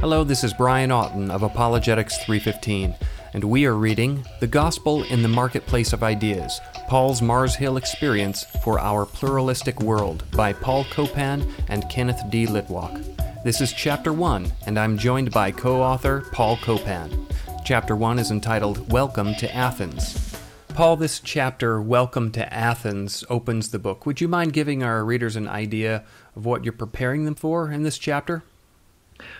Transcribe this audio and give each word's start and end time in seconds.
Hello, 0.00 0.24
this 0.24 0.44
is 0.44 0.54
Brian 0.54 0.88
Auten 0.88 1.30
of 1.30 1.42
Apologetics 1.42 2.16
315, 2.24 2.94
and 3.34 3.44
we 3.44 3.66
are 3.66 3.74
reading 3.74 4.24
The 4.40 4.46
Gospel 4.46 5.02
in 5.02 5.20
the 5.20 5.28
Marketplace 5.28 5.92
of 5.92 6.02
Ideas 6.02 6.58
Paul's 6.88 7.20
Mars 7.20 7.54
Hill 7.54 7.76
Experience 7.76 8.44
for 8.64 8.80
Our 8.80 9.04
Pluralistic 9.04 9.82
World 9.82 10.24
by 10.30 10.54
Paul 10.54 10.84
Copan 10.84 11.46
and 11.68 11.86
Kenneth 11.90 12.18
D. 12.30 12.46
Litwak. 12.46 13.44
This 13.44 13.60
is 13.60 13.74
Chapter 13.74 14.14
1, 14.14 14.50
and 14.64 14.78
I'm 14.78 14.96
joined 14.96 15.32
by 15.32 15.50
co 15.50 15.82
author 15.82 16.22
Paul 16.32 16.56
Copan. 16.56 17.26
Chapter 17.66 17.94
1 17.94 18.18
is 18.18 18.30
entitled 18.30 18.90
Welcome 18.90 19.34
to 19.34 19.54
Athens. 19.54 20.34
Paul, 20.70 20.96
this 20.96 21.20
chapter, 21.20 21.78
Welcome 21.78 22.32
to 22.32 22.50
Athens, 22.54 23.22
opens 23.28 23.70
the 23.70 23.78
book. 23.78 24.06
Would 24.06 24.22
you 24.22 24.28
mind 24.28 24.54
giving 24.54 24.82
our 24.82 25.04
readers 25.04 25.36
an 25.36 25.46
idea 25.46 26.04
of 26.34 26.46
what 26.46 26.64
you're 26.64 26.72
preparing 26.72 27.26
them 27.26 27.34
for 27.34 27.70
in 27.70 27.82
this 27.82 27.98
chapter? 27.98 28.42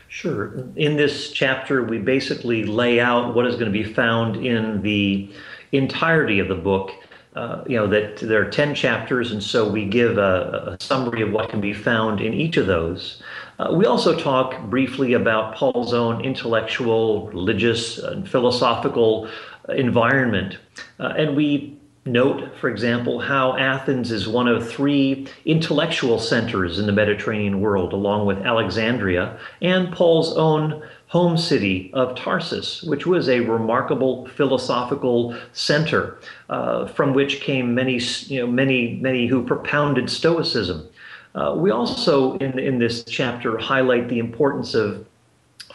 Sure. 0.08 0.64
In 0.76 0.96
this 0.96 1.30
chapter, 1.30 1.82
we 1.82 1.98
basically 1.98 2.64
lay 2.64 3.00
out 3.00 3.34
what 3.34 3.46
is 3.46 3.54
going 3.54 3.72
to 3.72 3.78
be 3.78 3.84
found 3.84 4.36
in 4.36 4.82
the 4.82 5.30
entirety 5.72 6.38
of 6.40 6.48
the 6.48 6.54
book. 6.54 6.90
Uh, 7.36 7.62
you 7.68 7.76
know 7.76 7.86
that 7.86 8.16
there 8.16 8.42
are 8.42 8.50
10 8.50 8.74
chapters, 8.74 9.30
and 9.30 9.40
so 9.40 9.70
we 9.70 9.86
give 9.86 10.18
a, 10.18 10.76
a 10.78 10.82
summary 10.82 11.22
of 11.22 11.30
what 11.30 11.48
can 11.48 11.60
be 11.60 11.72
found 11.72 12.20
in 12.20 12.34
each 12.34 12.56
of 12.56 12.66
those. 12.66 13.22
Uh, 13.60 13.72
we 13.72 13.86
also 13.86 14.18
talk 14.18 14.60
briefly 14.64 15.12
about 15.12 15.54
Paul's 15.54 15.94
own 15.94 16.24
intellectual, 16.24 17.28
religious, 17.28 17.98
and 17.98 18.28
philosophical 18.28 19.30
environment. 19.68 20.58
Uh, 20.98 21.14
and 21.16 21.36
we 21.36 21.79
note, 22.06 22.56
for 22.58 22.68
example, 22.68 23.20
how 23.20 23.56
Athens 23.56 24.10
is 24.10 24.26
one 24.26 24.48
of 24.48 24.68
three 24.68 25.26
intellectual 25.44 26.18
centers 26.18 26.78
in 26.78 26.86
the 26.86 26.92
Mediterranean 26.92 27.60
world, 27.60 27.92
along 27.92 28.26
with 28.26 28.38
Alexandria 28.38 29.38
and 29.60 29.92
Paul's 29.92 30.36
own 30.36 30.82
home 31.08 31.36
city 31.36 31.90
of 31.92 32.16
Tarsus, 32.16 32.82
which 32.84 33.04
was 33.06 33.28
a 33.28 33.40
remarkable 33.40 34.26
philosophical 34.28 35.36
center 35.52 36.18
uh, 36.48 36.86
from 36.86 37.12
which 37.12 37.40
came 37.40 37.74
many, 37.74 37.98
you 38.26 38.40
know, 38.40 38.46
many, 38.46 38.96
many 38.96 39.26
who 39.26 39.44
propounded 39.44 40.08
Stoicism. 40.08 40.88
Uh, 41.34 41.54
we 41.56 41.70
also, 41.70 42.36
in, 42.38 42.58
in 42.58 42.78
this 42.78 43.04
chapter, 43.04 43.58
highlight 43.58 44.08
the 44.08 44.18
importance 44.18 44.74
of 44.74 45.04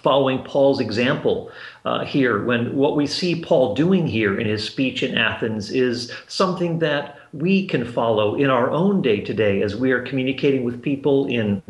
following 0.06 0.44
Paul's 0.44 0.80
example 0.80 1.52
uh, 1.84 2.06
here, 2.06 2.45
when 2.45 2.75
what 2.75 2.95
we 2.95 3.08
see 3.08 3.42
Paul 3.42 3.73
doing 3.73 4.06
here 4.06 4.39
in 4.39 4.45
his 4.45 4.64
speech 4.64 5.02
in 5.02 5.17
Athens 5.17 5.72
is 5.72 6.14
something 6.28 6.78
that 6.78 7.17
we 7.36 7.67
can 7.67 7.86
follow 7.86 8.36
in 8.36 8.50
our 8.50 8.72
own 8.72 9.02
day 9.02 9.19
to 9.19 9.33
day 9.33 9.61
as 9.61 9.75
we 9.75 9.91
are 9.91 10.02
communicating 10.02 10.64
with 10.64 10.81
people 10.81 11.28
in, 11.28 11.61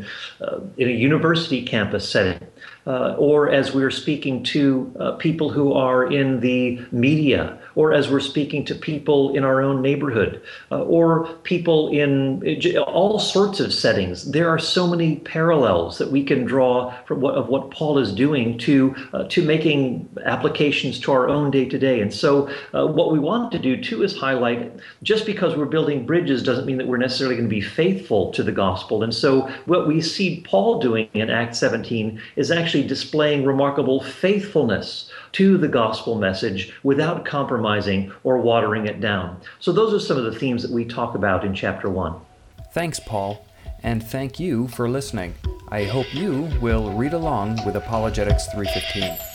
uh, 0.42 0.60
in 0.78 0.88
a 0.88 0.92
university 0.92 1.64
campus 1.64 2.08
setting 2.08 2.40
uh, 2.88 3.16
or 3.18 3.50
as 3.50 3.74
we're 3.74 3.92
speaking 3.92 4.44
to 4.44 4.94
uh, 5.00 5.12
people 5.14 5.50
who 5.50 5.74
are 5.74 6.12
in 6.12 6.40
the 6.40 6.80
media, 6.92 7.58
or 7.74 7.94
as 7.94 8.10
we're 8.10 8.20
speaking 8.20 8.64
to 8.64 8.76
people 8.76 9.36
in 9.36 9.44
our 9.44 9.62
own 9.62 9.82
neighborhood, 9.82 10.42
uh, 10.72 10.84
or 10.84 11.26
people 11.44 11.90
in 11.90 12.44
all 12.78 13.18
sorts 13.18 13.60
of 13.60 13.74
settings. 13.74 14.32
There 14.32 14.50
are 14.50 14.60
so 14.60 14.88
many 14.88 15.18
parallels 15.18 15.98
that 15.98 16.12
we 16.12 16.24
can 16.24 16.46
draw 16.46 16.94
from 17.06 17.22
what, 17.22 17.36
of 17.36 17.50
what 17.50 17.72
Paul 17.72 17.98
is 17.98 18.14
doing 18.14 18.58
to 18.60 18.96
uh, 19.14 19.24
to 19.26 19.44
making 19.44 20.08
applications 20.24 21.00
to 21.02 21.12
our 21.12 21.28
own 21.28 21.50
day 21.52 21.66
to 21.66 21.80
day. 21.80 22.02
And 22.02 22.14
so, 22.14 22.50
uh, 22.74 22.86
what 22.86 23.12
we 23.12 23.20
want 23.20 23.52
to 23.54 23.60
do 23.60 23.82
too 23.82 24.04
is 24.04 24.16
highlight 24.16 24.72
just 25.02 25.26
because 25.26 25.55
we're 25.58 25.66
building 25.66 26.06
bridges 26.06 26.44
doesn't 26.44 26.66
mean 26.66 26.78
that 26.78 26.88
we're 26.88 26.98
necessarily 26.98 27.36
going 27.36 27.50
to 27.50 27.56
be 27.56 27.62
faithful 27.62 28.32
to 28.32 28.44
the 28.44 28.52
gospel. 28.52 29.04
And 29.04 29.14
so, 29.14 29.42
what 29.66 29.88
we 29.88 30.02
see 30.02 30.42
Paul 30.42 30.80
doing 30.80 31.10
in 31.14 31.30
Acts 31.30 31.60
17 31.60 32.22
is 32.36 32.52
actually 32.52 32.88
displaying 32.88 33.46
remarkable 33.46 34.02
faithfulness 34.02 35.12
to 35.34 35.58
the 35.58 35.68
gospel 35.68 36.16
message 36.16 36.74
without 36.84 37.26
compromising 37.26 38.12
or 38.24 38.38
watering 38.38 38.86
it 38.88 39.00
down. 39.00 39.40
So, 39.60 39.72
those 39.72 39.94
are 39.94 40.00
some 40.00 40.18
of 40.18 40.24
the 40.24 40.38
themes 40.38 40.62
that 40.62 40.72
we 40.72 40.86
talk 40.86 41.16
about 41.16 41.46
in 41.46 41.54
chapter 41.54 41.90
1. 41.90 42.16
Thanks, 42.72 43.00
Paul, 43.00 43.46
and 43.84 44.04
thank 44.04 44.40
you 44.40 44.68
for 44.68 44.90
listening. 44.90 45.36
I 45.70 45.86
hope 45.86 46.14
you 46.14 46.50
will 46.62 46.92
read 46.92 47.14
along 47.14 47.66
with 47.66 47.76
Apologetics 47.76 48.48
315. 48.48 49.35